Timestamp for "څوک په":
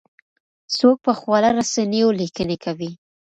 0.77-1.11